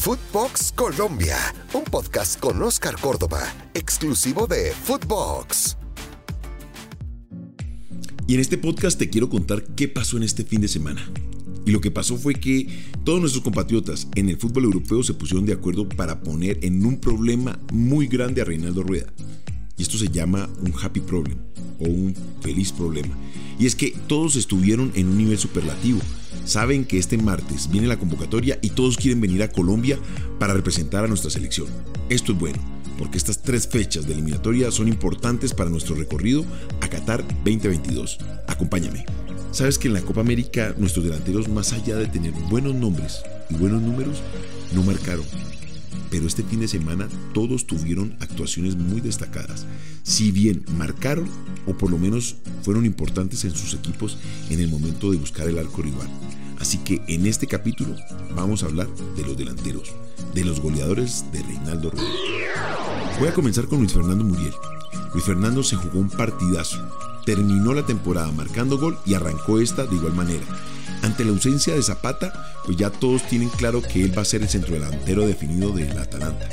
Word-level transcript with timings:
Footbox 0.00 0.72
Colombia, 0.72 1.36
un 1.74 1.84
podcast 1.84 2.40
con 2.40 2.62
Oscar 2.62 2.98
Córdoba, 2.98 3.42
exclusivo 3.74 4.46
de 4.46 4.72
Footbox. 4.72 5.76
Y 8.26 8.32
en 8.32 8.40
este 8.40 8.56
podcast 8.56 8.98
te 8.98 9.10
quiero 9.10 9.28
contar 9.28 9.62
qué 9.76 9.88
pasó 9.88 10.16
en 10.16 10.22
este 10.22 10.42
fin 10.42 10.62
de 10.62 10.68
semana. 10.68 11.06
Y 11.66 11.70
lo 11.70 11.82
que 11.82 11.90
pasó 11.90 12.16
fue 12.16 12.32
que 12.32 12.66
todos 13.04 13.20
nuestros 13.20 13.44
compatriotas 13.44 14.08
en 14.14 14.30
el 14.30 14.38
fútbol 14.38 14.64
europeo 14.64 15.02
se 15.02 15.12
pusieron 15.12 15.44
de 15.44 15.52
acuerdo 15.52 15.86
para 15.86 16.22
poner 16.22 16.64
en 16.64 16.86
un 16.86 16.98
problema 16.98 17.58
muy 17.70 18.06
grande 18.06 18.40
a 18.40 18.46
Reinaldo 18.46 18.82
Rueda. 18.82 19.12
Y 19.76 19.82
esto 19.82 19.98
se 19.98 20.08
llama 20.08 20.48
un 20.62 20.72
happy 20.80 21.00
problem 21.00 21.36
o 21.78 21.84
un 21.84 22.14
feliz 22.40 22.72
problema. 22.72 23.14
Y 23.58 23.66
es 23.66 23.74
que 23.76 23.90
todos 24.06 24.36
estuvieron 24.36 24.92
en 24.94 25.08
un 25.08 25.18
nivel 25.18 25.36
superlativo. 25.36 26.00
Saben 26.50 26.84
que 26.84 26.98
este 26.98 27.16
martes 27.16 27.70
viene 27.70 27.86
la 27.86 27.96
convocatoria 27.96 28.58
y 28.60 28.70
todos 28.70 28.96
quieren 28.96 29.20
venir 29.20 29.40
a 29.44 29.52
Colombia 29.52 29.96
para 30.40 30.52
representar 30.52 31.04
a 31.04 31.06
nuestra 31.06 31.30
selección. 31.30 31.68
Esto 32.08 32.32
es 32.32 32.38
bueno, 32.40 32.58
porque 32.98 33.18
estas 33.18 33.40
tres 33.40 33.68
fechas 33.68 34.04
de 34.04 34.14
eliminatoria 34.14 34.72
son 34.72 34.88
importantes 34.88 35.54
para 35.54 35.70
nuestro 35.70 35.94
recorrido 35.94 36.44
a 36.80 36.88
Qatar 36.88 37.24
2022. 37.44 38.18
Acompáñame. 38.48 39.04
Sabes 39.52 39.78
que 39.78 39.86
en 39.86 39.94
la 39.94 40.02
Copa 40.02 40.22
América 40.22 40.74
nuestros 40.76 41.04
delanteros, 41.04 41.48
más 41.48 41.72
allá 41.72 41.94
de 41.94 42.08
tener 42.08 42.32
buenos 42.50 42.74
nombres 42.74 43.20
y 43.48 43.54
buenos 43.54 43.80
números, 43.80 44.20
no 44.74 44.82
marcaron. 44.82 45.26
Pero 46.10 46.26
este 46.26 46.42
fin 46.42 46.58
de 46.58 46.66
semana 46.66 47.08
todos 47.32 47.68
tuvieron 47.68 48.16
actuaciones 48.18 48.74
muy 48.74 49.00
destacadas. 49.00 49.66
Si 50.02 50.32
bien 50.32 50.64
marcaron, 50.76 51.28
o 51.66 51.74
por 51.74 51.92
lo 51.92 51.98
menos 51.98 52.38
fueron 52.64 52.86
importantes 52.86 53.44
en 53.44 53.52
sus 53.52 53.74
equipos 53.74 54.18
en 54.48 54.58
el 54.58 54.68
momento 54.68 55.12
de 55.12 55.16
buscar 55.16 55.46
el 55.48 55.56
arco 55.56 55.82
rival. 55.82 56.08
Así 56.60 56.78
que 56.78 57.02
en 57.08 57.26
este 57.26 57.46
capítulo 57.46 57.96
vamos 58.34 58.62
a 58.62 58.66
hablar 58.66 58.88
de 59.16 59.22
los 59.22 59.36
delanteros, 59.36 59.92
de 60.34 60.44
los 60.44 60.60
goleadores 60.60 61.24
de 61.32 61.42
Reinaldo 61.42 61.90
Rueda. 61.90 62.08
Voy 63.18 63.28
a 63.28 63.34
comenzar 63.34 63.66
con 63.66 63.80
Luis 63.80 63.92
Fernando 63.92 64.24
Muriel. 64.24 64.54
Luis 65.12 65.24
Fernando 65.24 65.62
se 65.62 65.76
jugó 65.76 65.98
un 65.98 66.10
partidazo 66.10 66.78
terminó 67.24 67.74
la 67.74 67.86
temporada 67.86 68.32
marcando 68.32 68.78
gol 68.78 68.98
y 69.06 69.14
arrancó 69.14 69.60
esta 69.60 69.86
de 69.86 69.96
igual 69.96 70.14
manera. 70.14 70.44
Ante 71.02 71.24
la 71.24 71.30
ausencia 71.30 71.74
de 71.74 71.82
Zapata, 71.82 72.32
pues 72.64 72.76
ya 72.76 72.90
todos 72.90 73.22
tienen 73.28 73.48
claro 73.50 73.82
que 73.82 74.02
él 74.02 74.16
va 74.16 74.22
a 74.22 74.26
ser 74.26 74.42
el 74.42 74.48
centrodelantero 74.48 75.26
definido 75.26 75.72
del 75.72 75.96
Atalanta. 75.98 76.48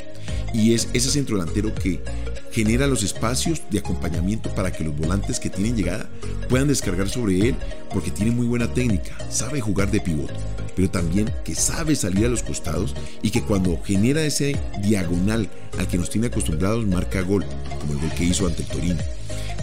Y 0.54 0.74
es 0.74 0.88
ese 0.92 1.10
centrodelantero 1.10 1.74
que 1.74 2.02
genera 2.50 2.86
los 2.86 3.02
espacios 3.02 3.62
de 3.70 3.78
acompañamiento 3.78 4.50
para 4.54 4.72
que 4.72 4.84
los 4.84 4.96
volantes 4.96 5.40
que 5.40 5.50
tienen 5.50 5.76
llegada 5.76 6.08
puedan 6.48 6.68
descargar 6.68 7.08
sobre 7.08 7.48
él 7.48 7.56
porque 7.92 8.10
tiene 8.10 8.30
muy 8.30 8.46
buena 8.46 8.72
técnica, 8.72 9.16
sabe 9.30 9.60
jugar 9.60 9.90
de 9.90 10.00
pivote, 10.00 10.34
pero 10.74 10.90
también 10.90 11.32
que 11.44 11.54
sabe 11.54 11.94
salir 11.96 12.26
a 12.26 12.30
los 12.30 12.42
costados 12.42 12.94
y 13.22 13.30
que 13.30 13.42
cuando 13.42 13.80
genera 13.82 14.22
ese 14.24 14.56
diagonal 14.82 15.48
al 15.78 15.88
que 15.88 15.98
nos 15.98 16.10
tiene 16.10 16.28
acostumbrados 16.28 16.86
marca 16.86 17.20
gol, 17.22 17.44
como 17.80 17.92
el 17.92 17.98
gol 17.98 18.12
que 18.16 18.24
hizo 18.24 18.46
ante 18.46 18.62
el 18.62 18.68
Torino 18.68 19.02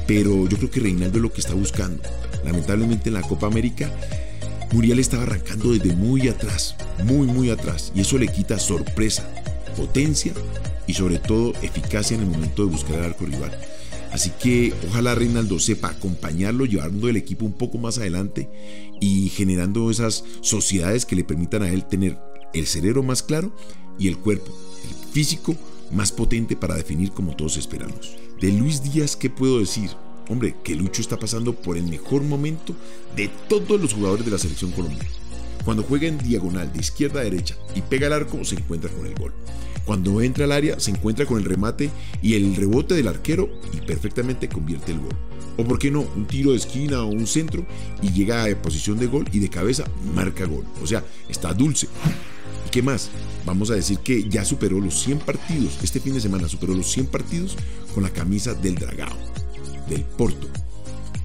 pero 0.07 0.47
yo 0.47 0.57
creo 0.57 0.71
que 0.71 0.79
Reinaldo 0.79 1.17
es 1.17 1.21
lo 1.21 1.33
que 1.33 1.41
está 1.41 1.53
buscando. 1.53 2.01
Lamentablemente 2.43 3.09
en 3.09 3.15
la 3.15 3.21
Copa 3.21 3.47
América, 3.47 3.89
Muriel 4.71 4.99
estaba 4.99 5.23
arrancando 5.23 5.71
desde 5.71 5.95
muy 5.95 6.27
atrás, 6.27 6.75
muy, 7.03 7.27
muy 7.27 7.49
atrás, 7.49 7.91
y 7.95 8.01
eso 8.01 8.17
le 8.17 8.27
quita 8.27 8.59
sorpresa, 8.59 9.27
potencia 9.75 10.33
y 10.87 10.93
sobre 10.93 11.19
todo 11.19 11.53
eficacia 11.61 12.15
en 12.15 12.23
el 12.23 12.29
momento 12.29 12.65
de 12.65 12.71
buscar 12.71 12.97
el 12.97 13.05
arco 13.05 13.25
rival. 13.25 13.51
Así 14.11 14.31
que 14.41 14.73
ojalá 14.87 15.13
Reinaldo 15.13 15.59
sepa 15.59 15.89
acompañarlo, 15.89 16.65
llevando 16.65 17.09
el 17.09 17.17
equipo 17.17 17.45
un 17.45 17.53
poco 17.53 17.77
más 17.77 17.97
adelante 17.97 18.49
y 19.01 19.29
generando 19.29 19.91
esas 19.91 20.23
sociedades 20.41 21.05
que 21.05 21.17
le 21.17 21.25
permitan 21.25 21.63
a 21.63 21.69
él 21.69 21.85
tener 21.85 22.17
el 22.53 22.65
cerebro 22.65 23.03
más 23.03 23.21
claro 23.21 23.51
y 23.99 24.07
el 24.07 24.17
cuerpo, 24.17 24.53
el 24.87 25.11
físico 25.11 25.55
más 25.91 26.11
potente 26.11 26.55
para 26.55 26.75
definir 26.75 27.11
como 27.11 27.35
todos 27.35 27.57
esperamos. 27.57 28.15
De 28.39 28.51
Luis 28.51 28.83
Díaz, 28.83 29.15
¿qué 29.15 29.29
puedo 29.29 29.59
decir? 29.59 29.89
Hombre, 30.29 30.55
que 30.63 30.75
Lucho 30.75 31.01
está 31.01 31.19
pasando 31.19 31.53
por 31.53 31.77
el 31.77 31.83
mejor 31.83 32.23
momento 32.23 32.73
de 33.15 33.29
todos 33.47 33.79
los 33.79 33.93
jugadores 33.93 34.25
de 34.25 34.31
la 34.31 34.37
selección 34.37 34.71
colombiana. 34.71 35.09
Cuando 35.65 35.83
juega 35.83 36.07
en 36.07 36.19
diagonal 36.19 36.71
de 36.71 36.79
izquierda 36.79 37.21
a 37.21 37.23
derecha 37.23 37.57
y 37.73 37.81
pega 37.81 38.07
el 38.07 38.13
arco, 38.13 38.45
se 38.45 38.55
encuentra 38.55 38.91
con 38.91 39.07
el 39.07 39.15
gol. 39.15 39.33
Cuando 39.83 40.21
entra 40.21 40.45
al 40.45 40.51
área, 40.51 40.79
se 40.79 40.91
encuentra 40.91 41.25
con 41.25 41.39
el 41.39 41.45
remate 41.45 41.89
y 42.21 42.35
el 42.35 42.55
rebote 42.55 42.93
del 42.93 43.07
arquero 43.07 43.49
y 43.73 43.81
perfectamente 43.81 44.47
convierte 44.47 44.91
el 44.91 44.99
gol. 44.99 45.15
O 45.57 45.63
por 45.63 45.79
qué 45.79 45.89
no, 45.89 46.01
un 46.01 46.25
tiro 46.27 46.51
de 46.51 46.57
esquina 46.57 47.01
o 47.01 47.07
un 47.07 47.27
centro 47.27 47.65
y 48.01 48.11
llega 48.11 48.45
a 48.45 48.61
posición 48.61 48.99
de 48.99 49.07
gol 49.07 49.25
y 49.31 49.39
de 49.39 49.49
cabeza 49.49 49.85
marca 50.13 50.45
gol. 50.45 50.65
O 50.83 50.87
sea, 50.87 51.03
está 51.29 51.53
dulce. 51.53 51.87
¿Qué 52.71 52.81
más? 52.81 53.09
Vamos 53.45 53.69
a 53.71 53.75
decir 53.75 53.99
que 53.99 54.27
ya 54.27 54.43
superó 54.43 54.79
los 54.81 54.99
100 55.01 55.19
partidos, 55.19 55.79
este 55.81 55.99
fin 55.99 56.13
de 56.13 56.19
semana 56.19 56.49
superó 56.49 56.73
los 56.73 56.91
100 56.91 57.07
partidos 57.07 57.55
con 57.93 58.03
la 58.03 58.09
camisa 58.09 58.53
del 58.53 58.75
Dragao, 58.75 59.15
del 59.87 60.01
Porto. 60.03 60.47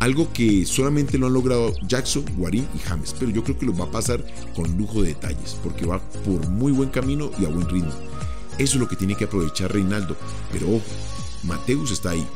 Algo 0.00 0.32
que 0.32 0.64
solamente 0.64 1.18
lo 1.18 1.26
han 1.26 1.34
logrado 1.34 1.74
Jackson, 1.86 2.24
Guarín 2.36 2.66
y 2.74 2.78
James, 2.78 3.14
pero 3.18 3.30
yo 3.30 3.44
creo 3.44 3.58
que 3.58 3.66
lo 3.66 3.76
va 3.76 3.84
a 3.84 3.90
pasar 3.90 4.24
con 4.56 4.76
lujo 4.78 5.02
de 5.02 5.08
detalles, 5.08 5.58
porque 5.62 5.84
va 5.84 6.00
por 6.24 6.48
muy 6.48 6.72
buen 6.72 6.88
camino 6.88 7.30
y 7.38 7.44
a 7.44 7.48
buen 7.48 7.68
ritmo. 7.68 7.92
Eso 8.58 8.74
es 8.74 8.80
lo 8.80 8.88
que 8.88 8.96
tiene 8.96 9.14
que 9.14 9.24
aprovechar 9.24 9.72
Reinaldo, 9.72 10.16
pero 10.50 10.68
ojo, 10.68 10.86
Mateus 11.42 11.90
está 11.90 12.10
ahí, 12.10 12.26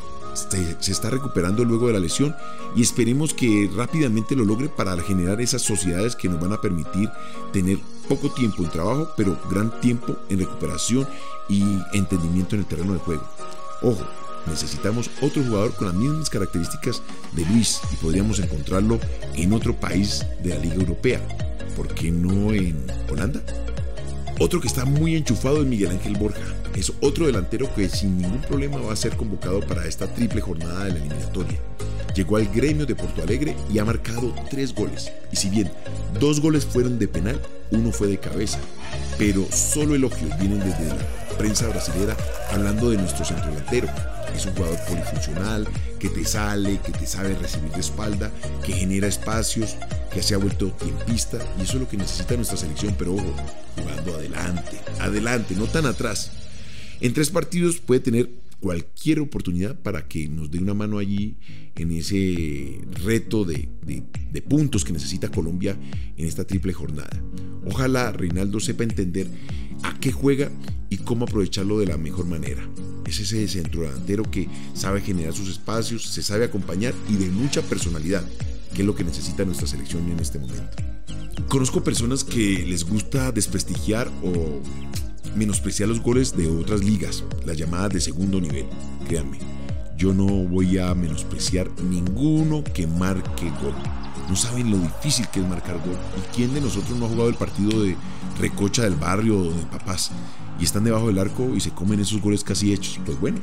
se 0.78 0.92
está 0.92 1.08
recuperando 1.08 1.64
luego 1.64 1.86
de 1.86 1.94
la 1.94 2.00
lesión 2.00 2.34
y 2.76 2.82
esperemos 2.82 3.32
que 3.32 3.70
rápidamente 3.74 4.36
lo 4.36 4.44
logre 4.44 4.68
para 4.68 4.96
generar 4.98 5.40
esas 5.40 5.62
sociedades 5.62 6.16
que 6.16 6.28
nos 6.28 6.40
van 6.40 6.52
a 6.52 6.60
permitir 6.60 7.08
tener 7.52 7.78
poco 8.08 8.30
tiempo 8.30 8.62
en 8.62 8.70
trabajo, 8.70 9.08
pero 9.16 9.38
gran 9.50 9.80
tiempo 9.80 10.16
en 10.28 10.40
recuperación 10.40 11.08
y 11.48 11.62
entendimiento 11.92 12.56
en 12.56 12.60
el 12.60 12.66
terreno 12.66 12.92
de 12.92 12.98
juego. 12.98 13.22
Ojo, 13.82 14.04
necesitamos 14.46 15.10
otro 15.20 15.42
jugador 15.42 15.74
con 15.74 15.88
las 15.88 15.96
mismas 15.96 16.30
características 16.30 17.02
de 17.32 17.44
Luis 17.46 17.80
y 17.92 17.96
podríamos 17.96 18.38
encontrarlo 18.38 18.98
en 19.34 19.52
otro 19.52 19.74
país 19.74 20.24
de 20.42 20.50
la 20.50 20.58
Liga 20.58 20.76
Europea. 20.76 21.20
¿Por 21.76 21.88
qué 21.94 22.10
no 22.10 22.52
en 22.52 22.86
Holanda? 23.10 23.40
Otro 24.38 24.60
que 24.60 24.68
está 24.68 24.84
muy 24.84 25.14
enchufado 25.14 25.62
es 25.62 25.66
Miguel 25.66 25.90
Ángel 25.90 26.16
Borja. 26.16 26.42
Es 26.74 26.92
otro 27.00 27.26
delantero 27.26 27.72
que 27.74 27.88
sin 27.88 28.18
ningún 28.18 28.40
problema 28.40 28.78
va 28.78 28.92
a 28.92 28.96
ser 28.96 29.16
convocado 29.16 29.60
para 29.60 29.86
esta 29.86 30.12
triple 30.12 30.40
jornada 30.40 30.84
de 30.84 30.90
la 30.90 30.98
eliminatoria. 30.98 31.58
Llegó 32.14 32.36
al 32.36 32.48
gremio 32.48 32.86
de 32.86 32.94
Porto 32.94 33.22
Alegre 33.22 33.56
y 33.72 33.78
ha 33.78 33.84
marcado 33.84 34.34
tres 34.50 34.74
goles. 34.74 35.10
Y 35.32 35.36
si 35.36 35.50
bien 35.50 35.70
dos 36.20 36.40
goles 36.40 36.64
fueron 36.64 36.98
de 36.98 37.08
penal, 37.08 37.40
uno 37.70 37.92
fue 37.92 38.08
de 38.08 38.18
cabeza. 38.18 38.58
Pero 39.18 39.46
solo 39.50 39.94
elogios 39.94 40.36
vienen 40.38 40.60
desde 40.60 40.88
la 40.88 41.23
prensa 41.36 41.68
brasilera 41.68 42.16
hablando 42.50 42.90
de 42.90 42.96
nuestro 42.96 43.24
centro 43.24 43.50
delantero. 43.50 43.88
Es 44.34 44.46
un 44.46 44.54
jugador 44.54 44.78
polifuncional, 44.88 45.68
que 45.98 46.08
te 46.08 46.24
sale, 46.24 46.80
que 46.84 46.92
te 46.92 47.06
sabe 47.06 47.34
recibir 47.36 47.70
de 47.70 47.80
espalda, 47.80 48.32
que 48.64 48.72
genera 48.72 49.06
espacios, 49.06 49.76
que 50.12 50.22
se 50.22 50.34
ha 50.34 50.38
vuelto 50.38 50.70
tiempista 50.72 51.38
y 51.58 51.62
eso 51.62 51.74
es 51.74 51.80
lo 51.80 51.88
que 51.88 51.96
necesita 51.96 52.36
nuestra 52.36 52.56
selección, 52.56 52.94
pero 52.98 53.14
ojo, 53.14 53.34
jugando 53.76 54.14
adelante, 54.14 54.78
adelante, 55.00 55.54
no 55.54 55.66
tan 55.66 55.86
atrás. 55.86 56.32
En 57.00 57.12
tres 57.12 57.30
partidos 57.30 57.78
puede 57.78 58.00
tener 58.00 58.30
cualquier 58.64 59.20
oportunidad 59.20 59.78
para 59.78 60.08
que 60.08 60.26
nos 60.26 60.50
dé 60.50 60.58
una 60.58 60.72
mano 60.72 60.96
allí 60.96 61.36
en 61.76 61.92
ese 61.92 62.80
reto 63.04 63.44
de, 63.44 63.68
de, 63.82 64.40
puntos 64.40 64.86
que 64.86 64.92
necesita 64.94 65.28
Colombia 65.28 65.76
en 66.16 66.26
esta 66.26 66.46
triple 66.46 66.72
jornada. 66.72 67.10
Ojalá 67.66 68.10
Reinaldo 68.12 68.60
sepa 68.60 68.84
entender 68.84 69.28
a 69.84 69.94
qué 70.00 70.10
juega 70.10 70.50
y 70.90 70.98
cómo 70.98 71.24
aprovecharlo 71.24 71.78
de 71.78 71.86
la 71.86 71.96
mejor 71.96 72.26
manera. 72.26 72.66
Es 73.06 73.20
ese 73.20 73.46
centro 73.46 73.82
delantero 73.82 74.28
que 74.28 74.48
sabe 74.74 75.00
generar 75.00 75.32
sus 75.32 75.48
espacios, 75.48 76.06
se 76.06 76.22
sabe 76.22 76.44
acompañar 76.44 76.94
y 77.08 77.14
de 77.14 77.28
mucha 77.30 77.62
personalidad 77.62 78.24
que 78.74 78.82
es 78.82 78.86
lo 78.86 78.94
que 78.94 79.04
necesita 79.04 79.44
nuestra 79.44 79.66
selección 79.66 80.10
en 80.10 80.18
este 80.18 80.38
momento. 80.38 80.76
Conozco 81.48 81.84
personas 81.84 82.24
que 82.24 82.64
les 82.66 82.84
gusta 82.84 83.30
desprestigiar 83.30 84.10
o 84.22 84.60
menospreciar 85.36 85.88
los 85.88 86.00
goles 86.00 86.36
de 86.36 86.48
otras 86.48 86.82
ligas, 86.82 87.24
las 87.44 87.56
llamadas 87.56 87.92
de 87.92 88.00
segundo 88.00 88.40
nivel. 88.40 88.66
Créanme, 89.06 89.38
yo 89.96 90.12
no 90.12 90.26
voy 90.26 90.78
a 90.78 90.94
menospreciar 90.94 91.70
ninguno 91.82 92.64
que 92.64 92.86
marque 92.86 93.50
gol. 93.62 93.74
No 94.28 94.36
saben 94.36 94.70
lo 94.70 94.78
difícil 94.78 95.28
que 95.28 95.40
es 95.40 95.48
marcar 95.48 95.76
gol. 95.78 95.98
¿Y 96.16 96.34
quién 96.34 96.54
de 96.54 96.60
nosotros 96.60 96.98
no 96.98 97.06
ha 97.06 97.08
jugado 97.08 97.28
el 97.28 97.34
partido 97.34 97.82
de 97.82 97.96
recocha 98.40 98.82
del 98.82 98.94
barrio 98.94 99.38
o 99.38 99.44
de 99.44 99.66
papás? 99.66 100.10
Y 100.58 100.64
están 100.64 100.84
debajo 100.84 101.08
del 101.08 101.18
arco 101.18 101.54
y 101.54 101.60
se 101.60 101.70
comen 101.70 102.00
esos 102.00 102.20
goles 102.20 102.44
casi 102.44 102.72
hechos. 102.72 102.98
Pues 103.04 103.20
bueno, 103.20 103.38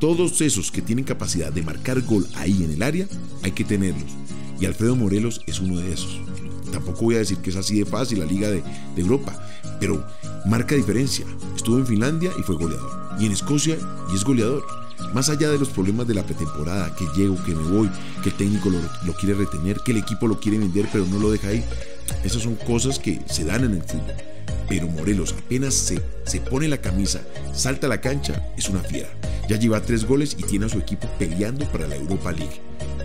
todos 0.00 0.40
esos 0.40 0.70
que 0.70 0.82
tienen 0.82 1.04
capacidad 1.04 1.52
de 1.52 1.62
marcar 1.62 2.00
gol 2.02 2.26
ahí 2.34 2.64
en 2.64 2.72
el 2.72 2.82
área, 2.82 3.06
hay 3.42 3.52
que 3.52 3.64
tenerlos. 3.64 4.10
Y 4.60 4.66
Alfredo 4.66 4.96
Morelos 4.96 5.40
es 5.46 5.60
uno 5.60 5.78
de 5.78 5.92
esos. 5.92 6.20
Tampoco 6.72 7.02
voy 7.02 7.16
a 7.16 7.18
decir 7.18 7.38
que 7.38 7.50
es 7.50 7.56
así 7.56 7.78
de 7.78 7.84
fácil 7.84 8.18
la 8.18 8.24
Liga 8.24 8.48
de, 8.48 8.64
Europa, 8.96 9.32
pero 9.78 10.04
marca 10.46 10.74
diferencia. 10.74 11.24
Estuvo 11.54 11.78
en 11.78 11.86
Finlandia 11.86 12.32
y 12.38 12.42
fue 12.42 12.56
goleador. 12.56 12.90
Y 13.20 13.26
en 13.26 13.32
Escocia 13.32 13.76
y 14.10 14.16
es 14.16 14.24
goleador. 14.24 14.64
Más 15.12 15.28
allá 15.28 15.50
de 15.50 15.58
los 15.58 15.68
problemas 15.68 16.06
de 16.06 16.14
la 16.14 16.24
pretemporada, 16.24 16.94
que 16.96 17.06
llego, 17.16 17.42
que 17.44 17.54
me 17.54 17.70
voy, 17.70 17.90
que 18.22 18.30
el 18.30 18.36
técnico 18.36 18.70
lo, 18.70 18.78
lo, 19.04 19.14
quiere 19.14 19.34
retener, 19.34 19.78
que 19.84 19.92
el 19.92 19.98
equipo 19.98 20.26
lo 20.26 20.40
quiere 20.40 20.58
vender 20.58 20.88
pero 20.92 21.06
no 21.06 21.18
lo 21.18 21.30
deja 21.30 21.48
ahí. 21.48 21.64
Esas 22.24 22.42
son 22.42 22.56
cosas 22.56 22.98
que 22.98 23.20
se 23.26 23.44
dan 23.44 23.64
en 23.64 23.72
el 23.72 23.82
fútbol. 23.82 24.14
pero 24.68 24.88
Morelos 24.88 25.34
apenas 25.38 25.74
se, 25.74 26.00
se 26.24 26.40
pone 26.40 26.68
la 26.68 26.78
camisa, 26.78 27.20
salta 27.52 27.86
a 27.86 27.90
la 27.90 28.00
cancha, 28.00 28.52
es 28.56 28.68
una 28.68 28.80
fiera. 28.80 29.08
Ya 29.48 29.58
lleva 29.58 29.82
tres 29.82 30.04
goles 30.04 30.36
y 30.38 30.42
tiene 30.44 30.66
a 30.66 30.68
su 30.68 30.78
equipo 30.78 31.08
peleando 31.18 31.66
para 31.66 31.86
la 31.86 31.96
Europa 31.96 32.32
League. 32.32 32.60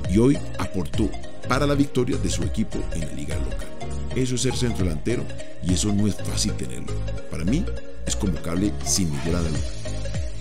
Y 0.10 0.18
hoy 0.18 0.38
aportó 0.60 1.10
para 1.48 1.68
la 1.68 1.76
victoria 1.76 2.18
de 2.18 2.30
su 2.30 2.44
equipo 2.44 2.78
en 2.94 3.02
la 3.02 3.12
liga 3.14 3.36
local. 3.36 3.68
Eso 4.16 4.36
es 4.36 4.42
ser 4.42 4.56
centro 4.56 4.86
delantero 4.86 5.24
y 5.64 5.74
eso 5.74 5.94
no 5.94 6.08
es 6.08 6.16
fácil 6.16 6.54
tenerlo. 6.54 6.94
Para 7.30 7.44
mí 7.44 7.66
es 8.06 8.16
convocable 8.16 8.74
sin 8.86 9.12
ninguna 9.12 9.42
duda. 9.42 9.60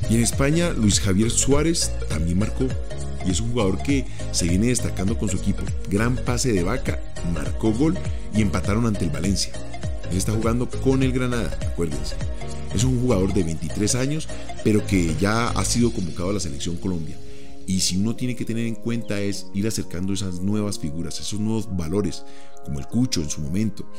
Y 0.09 0.15
en 0.15 0.23
España, 0.23 0.73
Luis 0.73 1.01
Javier 1.01 1.31
Suárez 1.31 1.91
también 2.09 2.39
marcó 2.39 2.67
y 3.27 3.31
es 3.31 3.41
un 3.41 3.51
jugador 3.51 3.83
que 3.83 4.05
se 4.31 4.47
viene 4.47 4.69
destacando 4.69 5.19
con 5.19 5.29
su 5.29 5.37
equipo. 5.37 5.63
Gran 5.91 6.17
pase 6.17 6.53
de 6.53 6.63
vaca, 6.63 7.01
marcó 7.35 7.73
gol 7.73 7.99
y 8.33 8.41
empataron 8.41 8.87
ante 8.87 9.05
el 9.05 9.11
Valencia. 9.11 9.53
Él 10.11 10.17
está 10.17 10.33
jugando 10.33 10.69
con 10.69 11.03
el 11.03 11.13
Granada, 11.13 11.59
acuérdense. 11.73 12.15
Es 12.73 12.85
un 12.85 13.01
jugador 13.01 13.33
de 13.33 13.43
23 13.43 13.95
años, 13.97 14.29
pero 14.63 14.87
que 14.87 15.17
ya 15.21 15.49
ha 15.49 15.65
sido 15.65 15.93
convocado 15.93 16.31
a 16.31 16.35
la 16.35 16.41
selección 16.41 16.77
Colombia. 16.77 17.17
Y 17.67 17.81
si 17.81 17.97
uno 17.97 18.15
tiene 18.15 18.37
que 18.37 18.45
tener 18.45 18.67
en 18.67 18.77
cuenta 18.77 19.21
es 19.21 19.47
ir 19.55 19.67
acercando 19.67 20.13
esas 20.13 20.41
nuevas 20.41 20.79
figuras, 20.79 21.19
esos 21.19 21.41
nuevos 21.41 21.77
valores, 21.77 22.23
como 22.65 22.79
el 22.79 22.87
Cucho 22.87 23.23
en 23.23 23.31
su 23.31 23.41
momento, 23.41 23.91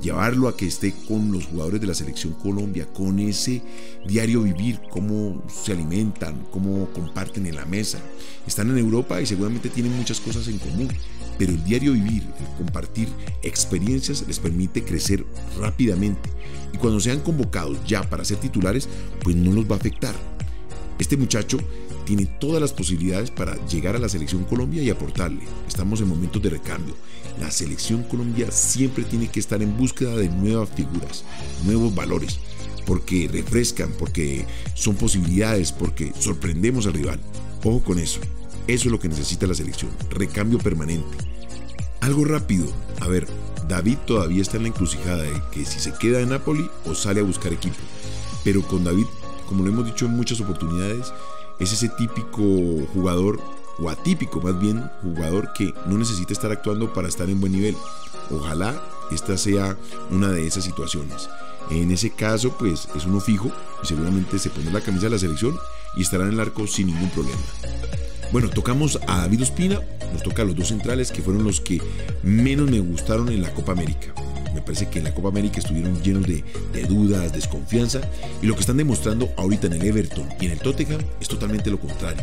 llevarlo 0.00 0.48
a 0.48 0.56
que 0.56 0.66
esté 0.66 0.94
con 1.06 1.32
los 1.32 1.46
jugadores 1.46 1.80
de 1.80 1.86
la 1.86 1.94
selección 1.94 2.32
Colombia, 2.34 2.86
con 2.92 3.18
ese 3.18 3.62
diario 4.06 4.42
vivir, 4.42 4.80
cómo 4.90 5.42
se 5.48 5.72
alimentan, 5.72 6.46
cómo 6.50 6.88
comparten 6.92 7.46
en 7.46 7.56
la 7.56 7.64
mesa. 7.64 7.98
Están 8.46 8.70
en 8.70 8.78
Europa 8.78 9.20
y 9.20 9.26
seguramente 9.26 9.68
tienen 9.68 9.96
muchas 9.96 10.20
cosas 10.20 10.46
en 10.48 10.58
común, 10.58 10.88
pero 11.38 11.52
el 11.52 11.62
diario 11.64 11.92
vivir, 11.92 12.22
el 12.22 12.56
compartir 12.56 13.08
experiencias 13.42 14.24
les 14.26 14.38
permite 14.38 14.84
crecer 14.84 15.24
rápidamente 15.58 16.30
y 16.72 16.78
cuando 16.78 17.00
sean 17.00 17.20
convocados 17.20 17.78
ya 17.86 18.02
para 18.08 18.24
ser 18.24 18.38
titulares, 18.38 18.88
pues 19.22 19.36
no 19.36 19.52
los 19.52 19.64
va 19.64 19.74
a 19.74 19.78
afectar. 19.78 20.14
Este 20.98 21.16
muchacho 21.16 21.58
tiene 22.08 22.24
todas 22.24 22.62
las 22.62 22.72
posibilidades 22.72 23.30
para 23.30 23.54
llegar 23.66 23.94
a 23.94 23.98
la 23.98 24.08
selección 24.08 24.44
Colombia 24.44 24.82
y 24.82 24.88
aportarle. 24.88 25.42
Estamos 25.68 26.00
en 26.00 26.08
momentos 26.08 26.40
de 26.40 26.48
recambio. 26.48 26.94
La 27.38 27.50
selección 27.50 28.02
Colombia 28.02 28.50
siempre 28.50 29.04
tiene 29.04 29.28
que 29.28 29.40
estar 29.40 29.60
en 29.62 29.76
búsqueda 29.76 30.16
de 30.16 30.30
nuevas 30.30 30.70
figuras, 30.70 31.22
nuevos 31.66 31.94
valores, 31.94 32.40
porque 32.86 33.28
refrescan, 33.30 33.92
porque 33.98 34.46
son 34.72 34.94
posibilidades, 34.94 35.70
porque 35.70 36.14
sorprendemos 36.18 36.86
al 36.86 36.94
rival. 36.94 37.20
Ojo 37.62 37.84
con 37.84 37.98
eso. 37.98 38.20
Eso 38.66 38.86
es 38.86 38.90
lo 38.90 38.98
que 38.98 39.10
necesita 39.10 39.46
la 39.46 39.52
selección. 39.52 39.90
Recambio 40.08 40.58
permanente. 40.58 41.14
Algo 42.00 42.24
rápido. 42.24 42.72
A 43.00 43.08
ver, 43.08 43.26
David 43.68 43.98
todavía 44.06 44.40
está 44.40 44.56
en 44.56 44.62
la 44.62 44.68
encrucijada 44.70 45.24
de 45.24 45.42
que 45.52 45.66
si 45.66 45.78
se 45.78 45.92
queda 45.92 46.20
en 46.20 46.30
Napoli 46.30 46.70
o 46.86 46.94
sale 46.94 47.20
a 47.20 47.24
buscar 47.24 47.52
equipo. 47.52 47.76
Pero 48.44 48.62
con 48.62 48.82
David, 48.82 49.04
como 49.46 49.62
lo 49.62 49.68
hemos 49.68 49.84
dicho 49.84 50.06
en 50.06 50.16
muchas 50.16 50.40
oportunidades, 50.40 51.12
es 51.58 51.72
ese 51.72 51.88
típico 51.88 52.42
jugador, 52.92 53.40
o 53.78 53.90
atípico 53.90 54.40
más 54.40 54.58
bien, 54.60 54.90
jugador 55.02 55.52
que 55.52 55.72
no 55.86 55.98
necesita 55.98 56.32
estar 56.32 56.50
actuando 56.50 56.92
para 56.92 57.08
estar 57.08 57.28
en 57.28 57.40
buen 57.40 57.52
nivel. 57.52 57.76
Ojalá 58.30 58.82
esta 59.12 59.36
sea 59.36 59.76
una 60.10 60.28
de 60.28 60.46
esas 60.46 60.64
situaciones. 60.64 61.28
En 61.70 61.90
ese 61.90 62.10
caso, 62.10 62.56
pues 62.58 62.88
es 62.96 63.04
uno 63.04 63.20
fijo 63.20 63.50
y 63.82 63.86
seguramente 63.86 64.38
se 64.38 64.50
pone 64.50 64.72
la 64.72 64.80
camisa 64.80 65.04
de 65.04 65.10
la 65.10 65.18
selección 65.18 65.58
y 65.96 66.02
estará 66.02 66.24
en 66.24 66.32
el 66.32 66.40
arco 66.40 66.66
sin 66.66 66.88
ningún 66.88 67.10
problema. 67.10 67.40
Bueno, 68.32 68.50
tocamos 68.50 68.98
a 69.06 69.18
David 69.18 69.42
Ospina, 69.42 69.80
nos 70.12 70.22
toca 70.22 70.42
a 70.42 70.44
los 70.44 70.56
dos 70.56 70.68
centrales 70.68 71.12
que 71.12 71.22
fueron 71.22 71.44
los 71.44 71.60
que 71.60 71.80
menos 72.22 72.70
me 72.70 72.80
gustaron 72.80 73.28
en 73.30 73.42
la 73.42 73.52
Copa 73.54 73.72
América. 73.72 74.12
Me 74.54 74.62
parece 74.62 74.88
que 74.88 74.98
en 74.98 75.04
la 75.04 75.14
Copa 75.14 75.28
América 75.28 75.58
estuvieron 75.58 76.02
llenos 76.02 76.26
de, 76.26 76.42
dudas, 76.88 77.32
desconfianza, 77.32 78.00
y 78.42 78.46
lo 78.46 78.54
que 78.54 78.60
están 78.60 78.76
demostrando 78.76 79.30
ahorita 79.36 79.66
en 79.66 79.74
el 79.74 79.84
Everton 79.84 80.28
y 80.40 80.46
en 80.46 80.52
el 80.52 80.58
Tottenham 80.58 81.00
es 81.20 81.28
totalmente 81.28 81.70
lo 81.70 81.78
contrario. 81.78 82.22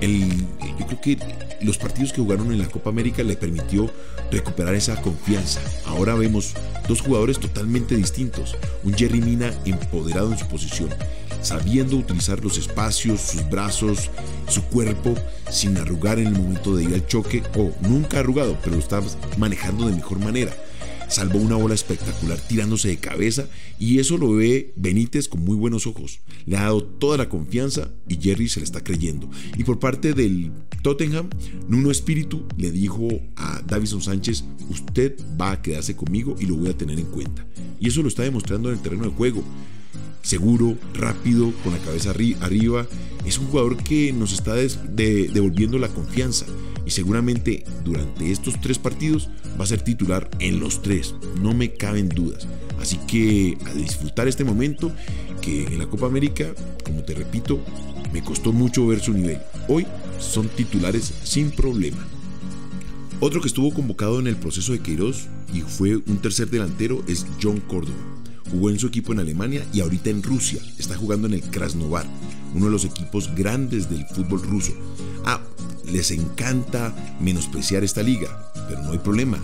yo 0.00 0.86
creo 0.86 1.00
que 1.00 1.18
los 1.62 1.78
partidos 1.78 2.12
que 2.12 2.20
jugaron 2.20 2.52
en 2.52 2.58
la 2.58 2.68
Copa 2.68 2.90
América 2.90 3.22
le 3.22 3.36
permitió 3.36 3.90
recuperar 4.30 4.74
esa 4.74 5.00
confianza. 5.00 5.60
Ahora 5.86 6.14
vemos 6.14 6.54
dos 6.88 7.00
jugadores 7.00 7.38
totalmente 7.38 7.94
distintos. 7.94 8.56
Un 8.82 8.94
Jerry 8.94 9.20
Mina 9.20 9.52
empoderado 9.64 10.32
en 10.32 10.38
su 10.38 10.46
posición, 10.48 10.88
sabiendo 11.42 11.96
utilizar 11.96 12.42
los 12.42 12.58
espacios, 12.58 13.20
sus 13.20 13.48
brazos, 13.48 14.10
su 14.48 14.62
cuerpo, 14.64 15.14
sin 15.50 15.76
arrugar 15.76 16.18
en 16.18 16.28
el 16.28 16.34
momento 16.34 16.74
de 16.74 16.84
ir 16.84 16.94
al 16.94 17.06
choque, 17.06 17.42
o 17.56 17.70
nunca 17.80 18.20
arrugado, 18.20 18.56
pero 18.62 18.76
lo 18.76 18.82
está 18.82 19.00
manejando 19.38 19.86
de 19.86 19.94
mejor 19.94 20.18
manera. 20.18 20.52
Salvó 21.12 21.38
una 21.38 21.56
bola 21.56 21.74
espectacular 21.74 22.40
tirándose 22.40 22.88
de 22.88 22.96
cabeza 22.96 23.46
y 23.78 23.98
eso 23.98 24.16
lo 24.16 24.32
ve 24.32 24.72
Benítez 24.76 25.28
con 25.28 25.44
muy 25.44 25.56
buenos 25.56 25.86
ojos. 25.86 26.20
Le 26.46 26.56
ha 26.56 26.62
dado 26.62 26.82
toda 26.82 27.18
la 27.18 27.28
confianza 27.28 27.90
y 28.08 28.16
Jerry 28.16 28.48
se 28.48 28.60
le 28.60 28.64
está 28.64 28.82
creyendo. 28.82 29.28
Y 29.58 29.64
por 29.64 29.78
parte 29.78 30.14
del 30.14 30.52
Tottenham, 30.80 31.28
Nuno 31.68 31.90
Espíritu 31.90 32.46
le 32.56 32.70
dijo 32.70 33.08
a 33.36 33.60
Davison 33.66 34.00
Sánchez, 34.00 34.44
usted 34.70 35.14
va 35.38 35.52
a 35.52 35.60
quedarse 35.60 35.94
conmigo 35.94 36.34
y 36.40 36.46
lo 36.46 36.56
voy 36.56 36.70
a 36.70 36.78
tener 36.78 36.98
en 36.98 37.06
cuenta. 37.06 37.46
Y 37.78 37.88
eso 37.88 38.00
lo 38.00 38.08
está 38.08 38.22
demostrando 38.22 38.70
en 38.70 38.76
el 38.76 38.82
terreno 38.82 39.04
de 39.04 39.10
juego 39.10 39.44
seguro, 40.22 40.78
rápido, 40.94 41.52
con 41.62 41.72
la 41.72 41.78
cabeza 41.80 42.10
arriba. 42.10 42.86
Es 43.26 43.38
un 43.38 43.48
jugador 43.48 43.76
que 43.76 44.12
nos 44.12 44.32
está 44.32 44.54
devolviendo 44.54 45.78
la 45.78 45.88
confianza 45.88 46.46
y 46.86 46.90
seguramente 46.90 47.64
durante 47.84 48.30
estos 48.30 48.60
tres 48.60 48.78
partidos 48.78 49.28
va 49.58 49.64
a 49.64 49.68
ser 49.68 49.82
titular 49.82 50.30
en 50.38 50.60
los 50.60 50.82
tres, 50.82 51.14
no 51.40 51.54
me 51.54 51.72
caben 51.72 52.08
dudas. 52.08 52.46
Así 52.80 52.98
que 53.06 53.56
a 53.66 53.74
disfrutar 53.74 54.28
este 54.28 54.44
momento 54.44 54.92
que 55.40 55.64
en 55.64 55.78
la 55.78 55.86
Copa 55.86 56.06
América, 56.06 56.46
como 56.84 57.02
te 57.02 57.14
repito, 57.14 57.60
me 58.12 58.22
costó 58.22 58.52
mucho 58.52 58.86
ver 58.86 59.00
su 59.00 59.12
nivel. 59.12 59.38
Hoy 59.68 59.86
son 60.18 60.48
titulares 60.48 61.12
sin 61.22 61.50
problema. 61.50 62.04
Otro 63.20 63.40
que 63.40 63.46
estuvo 63.46 63.72
convocado 63.72 64.18
en 64.18 64.26
el 64.26 64.36
proceso 64.36 64.72
de 64.72 64.80
Queiroz 64.80 65.28
y 65.54 65.60
fue 65.60 65.96
un 65.96 66.18
tercer 66.18 66.50
delantero 66.50 67.04
es 67.06 67.24
John 67.40 67.60
Córdoba. 67.60 67.96
Jugó 68.50 68.68
en 68.68 68.78
su 68.78 68.88
equipo 68.88 69.12
en 69.12 69.20
Alemania 69.20 69.64
y 69.72 69.80
ahorita 69.80 70.10
en 70.10 70.22
Rusia. 70.22 70.60
Está 70.78 70.96
jugando 70.96 71.28
en 71.28 71.34
el 71.34 71.42
Krasnovar, 71.42 72.06
uno 72.54 72.66
de 72.66 72.72
los 72.72 72.84
equipos 72.84 73.34
grandes 73.34 73.88
del 73.88 74.04
fútbol 74.06 74.42
ruso. 74.42 74.72
Les 75.92 76.10
encanta 76.10 76.94
menospreciar 77.20 77.84
esta 77.84 78.02
liga, 78.02 78.50
pero 78.66 78.82
no 78.82 78.92
hay 78.92 78.98
problema. 78.98 79.38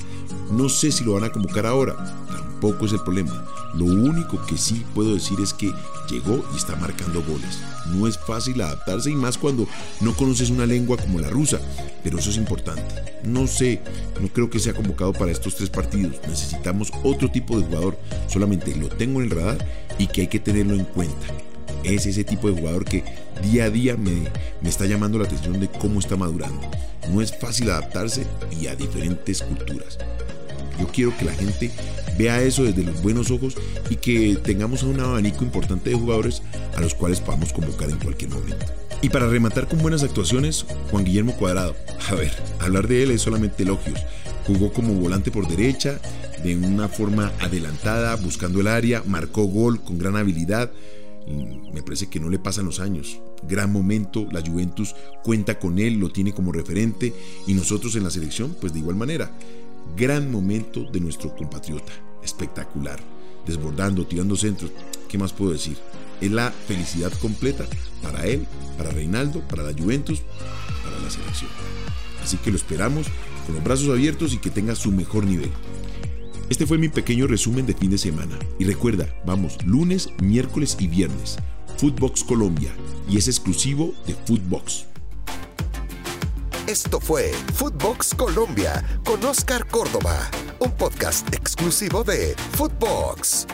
No 0.50 0.70
sé 0.70 0.90
si 0.90 1.04
lo 1.04 1.12
van 1.12 1.24
a 1.24 1.30
convocar 1.30 1.66
ahora, 1.66 1.94
tampoco 2.26 2.86
es 2.86 2.92
el 2.92 3.00
problema. 3.00 3.44
Lo 3.74 3.84
único 3.84 4.42
que 4.46 4.56
sí 4.56 4.82
puedo 4.94 5.12
decir 5.12 5.38
es 5.40 5.52
que 5.52 5.70
llegó 6.10 6.42
y 6.54 6.56
está 6.56 6.74
marcando 6.76 7.22
goles. 7.22 7.58
No 7.88 8.06
es 8.06 8.16
fácil 8.16 8.62
adaptarse 8.62 9.10
y 9.10 9.14
más 9.14 9.36
cuando 9.36 9.68
no 10.00 10.16
conoces 10.16 10.48
una 10.48 10.64
lengua 10.64 10.96
como 10.96 11.20
la 11.20 11.28
rusa, 11.28 11.60
pero 12.02 12.18
eso 12.18 12.30
es 12.30 12.38
importante. 12.38 12.94
No 13.24 13.46
sé, 13.46 13.82
no 14.18 14.28
creo 14.28 14.48
que 14.48 14.58
sea 14.58 14.72
convocado 14.72 15.12
para 15.12 15.30
estos 15.30 15.54
tres 15.54 15.68
partidos. 15.68 16.16
Necesitamos 16.26 16.90
otro 17.04 17.30
tipo 17.30 17.58
de 17.58 17.66
jugador, 17.66 17.98
solamente 18.26 18.74
lo 18.74 18.88
tengo 18.88 19.20
en 19.20 19.26
el 19.26 19.36
radar 19.36 19.58
y 19.98 20.06
que 20.06 20.22
hay 20.22 20.28
que 20.28 20.40
tenerlo 20.40 20.72
en 20.72 20.84
cuenta 20.84 21.26
es 21.84 22.06
ese 22.06 22.24
tipo 22.24 22.50
de 22.50 22.58
jugador 22.58 22.84
que 22.84 23.04
día 23.42 23.64
a 23.64 23.70
día 23.70 23.96
me, 23.96 24.28
me 24.60 24.68
está 24.68 24.86
llamando 24.86 25.18
la 25.18 25.24
atención 25.24 25.60
de 25.60 25.68
cómo 25.68 26.00
está 26.00 26.16
madurando. 26.16 26.60
No 27.12 27.22
es 27.22 27.36
fácil 27.36 27.70
adaptarse 27.70 28.26
y 28.60 28.66
a 28.66 28.76
diferentes 28.76 29.42
culturas. 29.42 29.98
Yo 30.78 30.86
quiero 30.88 31.16
que 31.16 31.24
la 31.24 31.32
gente 31.32 31.70
vea 32.16 32.42
eso 32.42 32.64
desde 32.64 32.82
los 32.82 33.02
buenos 33.02 33.30
ojos 33.30 33.56
y 33.90 33.96
que 33.96 34.36
tengamos 34.42 34.82
un 34.82 35.00
abanico 35.00 35.44
importante 35.44 35.90
de 35.90 35.96
jugadores 35.96 36.42
a 36.76 36.80
los 36.80 36.94
cuales 36.94 37.20
podamos 37.20 37.52
convocar 37.52 37.90
en 37.90 37.98
cualquier 37.98 38.30
momento. 38.30 38.66
Y 39.00 39.08
para 39.10 39.28
rematar 39.28 39.68
con 39.68 39.78
buenas 39.78 40.02
actuaciones, 40.02 40.66
Juan 40.90 41.04
Guillermo 41.04 41.36
Cuadrado. 41.36 41.76
A 42.10 42.14
ver, 42.14 42.32
hablar 42.60 42.88
de 42.88 43.04
él 43.04 43.12
es 43.12 43.22
solamente 43.22 43.62
elogios. 43.62 44.00
Jugó 44.46 44.72
como 44.72 44.94
volante 44.94 45.30
por 45.30 45.46
derecha, 45.46 46.00
de 46.42 46.56
una 46.56 46.88
forma 46.88 47.32
adelantada, 47.40 48.16
buscando 48.16 48.60
el 48.60 48.66
área, 48.66 49.02
marcó 49.06 49.44
gol 49.44 49.82
con 49.82 49.98
gran 49.98 50.16
habilidad, 50.16 50.72
me 51.28 51.82
parece 51.82 52.08
que 52.08 52.20
no 52.20 52.28
le 52.28 52.38
pasan 52.38 52.64
los 52.64 52.80
años. 52.80 53.20
Gran 53.42 53.72
momento, 53.72 54.26
la 54.30 54.40
Juventus 54.40 54.94
cuenta 55.22 55.58
con 55.58 55.78
él, 55.78 55.94
lo 55.94 56.10
tiene 56.10 56.32
como 56.32 56.52
referente 56.52 57.12
y 57.46 57.54
nosotros 57.54 57.94
en 57.96 58.04
la 58.04 58.10
selección, 58.10 58.56
pues 58.60 58.72
de 58.72 58.80
igual 58.80 58.96
manera. 58.96 59.30
Gran 59.96 60.30
momento 60.30 60.84
de 60.90 61.00
nuestro 61.00 61.34
compatriota, 61.34 61.92
espectacular, 62.22 63.00
desbordando, 63.46 64.06
tirando 64.06 64.36
centros. 64.36 64.70
¿Qué 65.08 65.18
más 65.18 65.32
puedo 65.32 65.52
decir? 65.52 65.76
Es 66.20 66.30
la 66.30 66.50
felicidad 66.50 67.12
completa 67.20 67.66
para 68.02 68.26
él, 68.26 68.46
para 68.76 68.90
Reinaldo, 68.90 69.40
para 69.40 69.62
la 69.62 69.72
Juventus, 69.72 70.22
para 70.84 70.98
la 70.98 71.10
selección. 71.10 71.50
Así 72.22 72.36
que 72.38 72.50
lo 72.50 72.56
esperamos 72.56 73.06
con 73.46 73.54
los 73.54 73.64
brazos 73.64 73.88
abiertos 73.88 74.34
y 74.34 74.38
que 74.38 74.50
tenga 74.50 74.74
su 74.74 74.90
mejor 74.92 75.24
nivel. 75.24 75.50
Este 76.50 76.66
fue 76.66 76.78
mi 76.78 76.88
pequeño 76.88 77.26
resumen 77.26 77.66
de 77.66 77.74
fin 77.74 77.90
de 77.90 77.98
semana. 77.98 78.38
Y 78.58 78.64
recuerda, 78.64 79.06
vamos 79.26 79.58
lunes, 79.66 80.08
miércoles 80.22 80.76
y 80.78 80.88
viernes. 80.88 81.36
Footbox 81.76 82.24
Colombia. 82.24 82.72
Y 83.08 83.18
es 83.18 83.28
exclusivo 83.28 83.92
de 84.06 84.14
Footbox. 84.14 84.86
Esto 86.66 87.00
fue 87.00 87.32
Footbox 87.54 88.14
Colombia 88.14 88.84
con 89.04 89.24
Oscar 89.24 89.66
Córdoba, 89.68 90.30
un 90.58 90.70
podcast 90.72 91.32
exclusivo 91.34 92.04
de 92.04 92.34
Footbox. 92.52 93.46